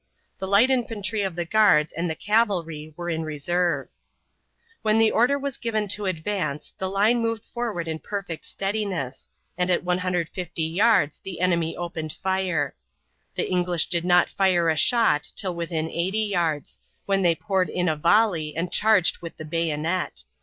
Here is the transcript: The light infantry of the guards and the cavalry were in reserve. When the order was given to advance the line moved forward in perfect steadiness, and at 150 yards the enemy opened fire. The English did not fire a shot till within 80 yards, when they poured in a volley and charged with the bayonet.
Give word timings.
The 0.39 0.47
light 0.47 0.71
infantry 0.71 1.21
of 1.21 1.35
the 1.35 1.45
guards 1.45 1.93
and 1.93 2.09
the 2.09 2.15
cavalry 2.15 2.91
were 2.97 3.07
in 3.11 3.21
reserve. 3.21 3.87
When 4.81 4.97
the 4.97 5.11
order 5.11 5.37
was 5.37 5.59
given 5.59 5.87
to 5.89 6.07
advance 6.07 6.73
the 6.79 6.89
line 6.89 7.21
moved 7.21 7.45
forward 7.45 7.87
in 7.87 7.99
perfect 7.99 8.43
steadiness, 8.45 9.27
and 9.59 9.69
at 9.69 9.83
150 9.83 10.63
yards 10.63 11.19
the 11.19 11.39
enemy 11.39 11.77
opened 11.77 12.13
fire. 12.13 12.73
The 13.35 13.47
English 13.51 13.89
did 13.89 14.03
not 14.03 14.27
fire 14.27 14.69
a 14.69 14.75
shot 14.75 15.31
till 15.35 15.53
within 15.53 15.87
80 15.91 16.17
yards, 16.17 16.79
when 17.05 17.21
they 17.21 17.35
poured 17.35 17.69
in 17.69 17.87
a 17.87 17.95
volley 17.95 18.55
and 18.55 18.71
charged 18.71 19.19
with 19.19 19.37
the 19.37 19.45
bayonet. 19.45 20.23